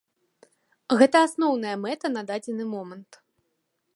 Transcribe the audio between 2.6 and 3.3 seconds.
момант.